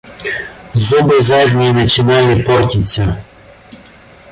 [0.73, 3.19] Зубы задние начинали портиться.